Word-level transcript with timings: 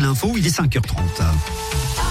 l'info, 0.00 0.32
il 0.36 0.46
est 0.46 0.58
5h30. 0.58 2.09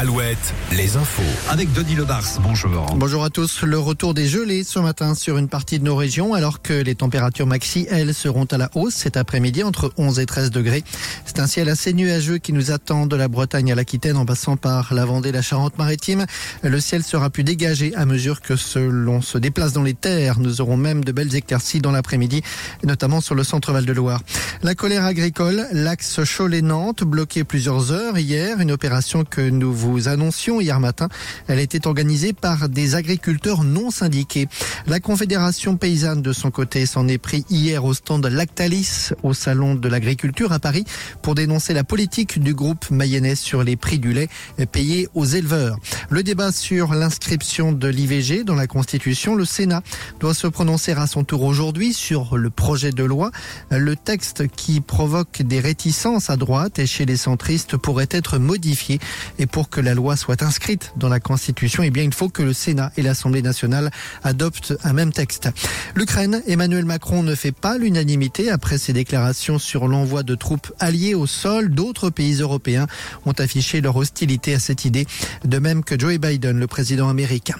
Alouette, 0.00 0.54
les 0.72 0.96
infos. 0.96 1.20
Avec 1.50 1.74
Denis 1.74 1.94
Lebars, 1.94 2.24
bonjour. 2.42 2.86
Bonjour 2.96 3.22
à 3.22 3.28
tous. 3.28 3.60
Le 3.60 3.78
retour 3.78 4.14
des 4.14 4.26
gelées 4.26 4.64
ce 4.64 4.78
matin 4.78 5.14
sur 5.14 5.36
une 5.36 5.46
partie 5.46 5.78
de 5.78 5.84
nos 5.84 5.94
régions, 5.94 6.32
alors 6.32 6.62
que 6.62 6.72
les 6.72 6.94
températures 6.94 7.46
maxi, 7.46 7.86
elles, 7.90 8.14
seront 8.14 8.46
à 8.46 8.56
la 8.56 8.70
hausse 8.74 8.94
cet 8.94 9.18
après-midi 9.18 9.62
entre 9.62 9.92
11 9.98 10.18
et 10.20 10.24
13 10.24 10.52
degrés. 10.52 10.84
C'est 11.26 11.38
un 11.38 11.46
ciel 11.46 11.68
assez 11.68 11.92
nuageux 11.92 12.38
qui 12.38 12.54
nous 12.54 12.70
attend 12.70 13.04
de 13.04 13.14
la 13.14 13.28
Bretagne 13.28 13.72
à 13.72 13.74
l'Aquitaine 13.74 14.16
en 14.16 14.24
passant 14.24 14.56
par 14.56 14.94
la 14.94 15.04
Vendée, 15.04 15.32
la 15.32 15.42
Charente-Maritime. 15.42 16.24
Le 16.62 16.80
ciel 16.80 17.02
sera 17.02 17.28
plus 17.28 17.44
dégagé 17.44 17.94
à 17.94 18.06
mesure 18.06 18.40
que 18.40 18.54
l'on 18.78 19.20
se 19.20 19.36
déplace 19.36 19.74
dans 19.74 19.82
les 19.82 19.92
terres. 19.92 20.40
Nous 20.40 20.62
aurons 20.62 20.78
même 20.78 21.04
de 21.04 21.12
belles 21.12 21.34
éclaircies 21.34 21.80
dans 21.80 21.92
l'après-midi, 21.92 22.40
notamment 22.84 23.20
sur 23.20 23.34
le 23.34 23.44
centre 23.44 23.70
Val-de-Loire. 23.74 24.22
La 24.62 24.74
colère 24.74 25.04
agricole, 25.04 25.66
l'axe 25.72 26.20
Cholet-Nantes, 26.24 27.04
bloqué 27.04 27.44
plusieurs 27.44 27.92
heures 27.92 28.16
hier, 28.16 28.60
une 28.60 28.72
opération 28.72 29.24
que 29.24 29.42
nous 29.42 29.74
vous 29.74 29.89
vous 29.90 30.08
annoncions 30.08 30.60
hier 30.60 30.78
matin. 30.80 31.08
Elle 31.48 31.58
était 31.58 31.86
organisée 31.86 32.32
par 32.32 32.68
des 32.68 32.94
agriculteurs 32.94 33.64
non 33.64 33.90
syndiqués. 33.90 34.48
La 34.86 35.00
Confédération 35.00 35.76
paysanne, 35.76 36.22
de 36.22 36.32
son 36.32 36.50
côté, 36.50 36.86
s'en 36.86 37.08
est 37.08 37.18
pris 37.18 37.44
hier 37.50 37.84
au 37.84 37.94
stand 37.94 38.26
Lactalis, 38.26 39.10
au 39.22 39.34
Salon 39.34 39.74
de 39.74 39.88
l'agriculture 39.88 40.52
à 40.52 40.58
Paris, 40.58 40.84
pour 41.22 41.34
dénoncer 41.34 41.74
la 41.74 41.84
politique 41.84 42.40
du 42.40 42.54
groupe 42.54 42.90
mayennais 42.90 43.34
sur 43.34 43.62
les 43.62 43.76
prix 43.76 43.98
du 43.98 44.12
lait 44.12 44.28
payés 44.72 45.08
aux 45.14 45.24
éleveurs. 45.24 45.76
Le 46.08 46.22
débat 46.22 46.52
sur 46.52 46.94
l'inscription 46.94 47.72
de 47.72 47.88
l'IVG 47.88 48.44
dans 48.44 48.54
la 48.54 48.66
Constitution, 48.66 49.34
le 49.34 49.44
Sénat 49.44 49.82
doit 50.20 50.34
se 50.34 50.46
prononcer 50.46 50.92
à 50.92 51.06
son 51.06 51.24
tour 51.24 51.42
aujourd'hui 51.42 51.92
sur 51.92 52.36
le 52.36 52.50
projet 52.50 52.92
de 52.92 53.04
loi. 53.04 53.30
Le 53.70 53.96
texte 53.96 54.48
qui 54.48 54.80
provoque 54.80 55.42
des 55.42 55.60
réticences 55.60 56.30
à 56.30 56.36
droite 56.36 56.78
et 56.78 56.86
chez 56.86 57.06
les 57.06 57.16
centristes 57.16 57.76
pourrait 57.76 58.08
être 58.10 58.38
modifié 58.38 58.98
et 59.38 59.46
pour 59.46 59.68
que 59.68 59.79
la 59.80 59.94
loi 59.94 60.16
soit 60.16 60.42
inscrite 60.42 60.92
dans 60.96 61.08
la 61.08 61.20
Constitution, 61.20 61.82
eh 61.82 61.90
bien, 61.90 62.02
il 62.02 62.14
faut 62.14 62.28
que 62.28 62.42
le 62.42 62.52
Sénat 62.52 62.92
et 62.96 63.02
l'Assemblée 63.02 63.42
nationale 63.42 63.90
adoptent 64.22 64.74
un 64.84 64.92
même 64.92 65.12
texte. 65.12 65.48
L'Ukraine, 65.94 66.42
Emmanuel 66.46 66.84
Macron 66.84 67.22
ne 67.22 67.34
fait 67.34 67.52
pas 67.52 67.78
l'unanimité 67.78 68.50
après 68.50 68.78
ses 68.78 68.92
déclarations 68.92 69.58
sur 69.58 69.88
l'envoi 69.88 70.22
de 70.22 70.34
troupes 70.34 70.72
alliées 70.78 71.14
au 71.14 71.26
sol. 71.26 71.70
D'autres 71.70 72.10
pays 72.10 72.40
européens 72.40 72.86
ont 73.26 73.32
affiché 73.32 73.80
leur 73.80 73.96
hostilité 73.96 74.54
à 74.54 74.58
cette 74.58 74.84
idée, 74.84 75.06
de 75.44 75.58
même 75.58 75.84
que 75.84 75.98
Joe 75.98 76.18
Biden, 76.18 76.58
le 76.58 76.66
président 76.66 77.08
américain. 77.08 77.56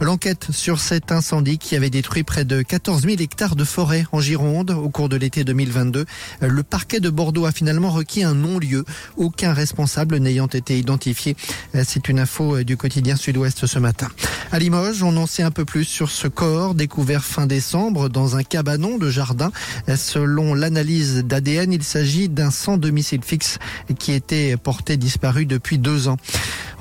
L'enquête 0.00 0.48
sur 0.50 0.80
cet 0.80 1.12
incendie 1.12 1.58
qui 1.58 1.76
avait 1.76 1.90
détruit 1.90 2.22
près 2.22 2.44
de 2.44 2.62
14 2.62 3.02
000 3.02 3.16
hectares 3.20 3.56
de 3.56 3.64
forêt 3.64 4.04
en 4.12 4.20
Gironde 4.20 4.70
au 4.70 4.88
cours 4.88 5.08
de 5.08 5.16
l'été 5.16 5.44
2022. 5.44 6.06
Le 6.40 6.62
parquet 6.62 7.00
de 7.00 7.10
Bordeaux 7.10 7.46
a 7.46 7.52
finalement 7.52 7.90
requis 7.90 8.24
un 8.24 8.34
non-lieu, 8.34 8.84
aucun 9.16 9.52
responsable 9.52 10.16
n'ayant 10.16 10.46
été 10.46 10.78
identifié. 10.78 11.36
C'est 11.84 12.08
une 12.08 12.18
info 12.18 12.62
du 12.62 12.76
quotidien 12.76 13.16
Sud-Ouest 13.16 13.66
ce 13.66 13.78
matin. 13.78 14.08
À 14.50 14.58
Limoges, 14.58 15.02
on 15.02 15.16
en 15.16 15.26
sait 15.26 15.42
un 15.42 15.50
peu 15.50 15.64
plus 15.64 15.84
sur 15.84 16.10
ce 16.10 16.28
corps 16.28 16.74
découvert 16.74 17.24
fin 17.24 17.46
décembre 17.46 18.08
dans 18.08 18.36
un 18.36 18.42
cabanon 18.42 18.98
de 18.98 19.10
jardin. 19.10 19.50
Selon 19.96 20.54
l'analyse 20.54 21.24
d'ADN, 21.24 21.72
il 21.72 21.82
s'agit 21.82 22.28
d'un 22.28 22.50
sans 22.50 22.76
domicile 22.76 23.22
fixe 23.24 23.58
qui 23.98 24.12
était 24.12 24.56
porté 24.56 24.96
disparu 24.96 25.46
depuis 25.46 25.78
deux 25.78 26.08
ans. 26.08 26.16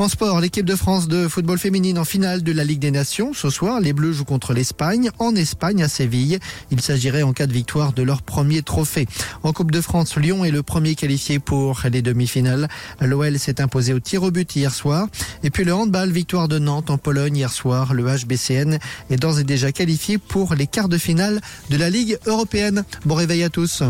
En 0.02 0.10
sport, 0.10 0.42
l'équipe 0.42 0.66
de 0.66 0.76
France 0.76 1.08
de 1.08 1.28
football 1.28 1.60
féminine 1.60 2.00
en 2.00 2.06
finale 2.06 2.42
de 2.42 2.52
la 2.52 2.64
Ligue 2.64 2.80
des 2.80 2.90
Nations. 2.90 3.34
Ce 3.36 3.52
soir, 3.52 3.80
les 3.80 3.94
Bleus 3.94 4.14
jouent 4.14 4.26
contre 4.26 4.52
l'Espagne, 4.56 5.12
en 5.20 5.36
Espagne, 5.36 5.84
à 5.84 5.88
Séville. 5.88 6.40
Il 6.72 6.82
s'agirait 6.82 7.22
en 7.22 7.34
cas 7.34 7.46
de 7.46 7.54
victoire 7.54 7.94
de 7.94 8.02
leur 8.02 8.24
premier 8.24 8.64
trophée. 8.64 9.06
En 9.44 9.54
Coupe 9.54 9.70
de 9.70 9.80
France, 9.80 10.18
Lyon 10.18 10.44
est 10.44 10.50
le 10.50 10.64
premier 10.64 10.96
qualifié 10.96 11.38
pour 11.38 11.84
les 11.92 12.02
demi-finales. 12.02 12.68
L'OL 13.00 13.38
s'est 13.38 13.62
imposé 13.62 13.94
au 13.94 14.00
tir 14.00 14.24
au 14.24 14.32
but 14.32 14.56
hier 14.56 14.74
soir. 14.74 15.08
Et 15.44 15.52
puis 15.52 15.66
le 15.66 15.74
handball, 15.76 16.10
victoire 16.10 16.48
de 16.48 16.58
Nantes 16.58 16.90
en 16.90 16.98
Pologne 16.98 17.38
hier 17.38 17.54
soir. 17.54 17.94
Le 17.94 18.04
HBCN 18.06 18.80
est 19.12 19.18
d'ores 19.18 19.38
et 19.38 19.44
déjà 19.44 19.72
qualifié 19.72 20.18
pour 20.18 20.56
les 20.56 20.66
quarts 20.66 20.90
de 20.90 20.98
finale 20.98 21.42
de 21.70 21.78
la 21.78 21.92
Ligue 21.92 22.18
européenne. 22.26 22.86
Bon 23.06 23.14
réveil 23.14 23.44
à 23.44 23.50
tous. 23.50 23.84